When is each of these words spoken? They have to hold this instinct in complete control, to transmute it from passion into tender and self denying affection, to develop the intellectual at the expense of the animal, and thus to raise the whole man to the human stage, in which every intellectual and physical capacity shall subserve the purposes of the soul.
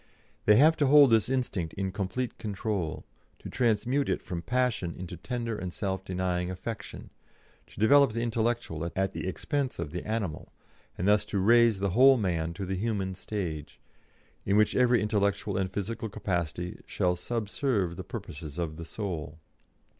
They 0.45 0.55
have 0.55 0.75
to 0.77 0.87
hold 0.87 1.11
this 1.11 1.29
instinct 1.29 1.73
in 1.75 1.91
complete 1.91 2.39
control, 2.39 3.05
to 3.37 3.51
transmute 3.51 4.09
it 4.09 4.23
from 4.23 4.41
passion 4.41 4.95
into 4.95 5.15
tender 5.15 5.55
and 5.55 5.71
self 5.71 6.03
denying 6.03 6.49
affection, 6.49 7.11
to 7.67 7.79
develop 7.79 8.11
the 8.13 8.23
intellectual 8.23 8.83
at 8.95 9.13
the 9.13 9.27
expense 9.27 9.77
of 9.77 9.91
the 9.91 10.03
animal, 10.03 10.51
and 10.97 11.07
thus 11.07 11.23
to 11.25 11.37
raise 11.37 11.77
the 11.77 11.91
whole 11.91 12.17
man 12.17 12.55
to 12.55 12.65
the 12.65 12.77
human 12.77 13.13
stage, 13.13 13.79
in 14.43 14.57
which 14.57 14.75
every 14.75 15.03
intellectual 15.03 15.55
and 15.55 15.69
physical 15.69 16.09
capacity 16.09 16.79
shall 16.87 17.15
subserve 17.15 17.95
the 17.95 18.03
purposes 18.03 18.57
of 18.57 18.77
the 18.77 18.85
soul. 18.85 19.37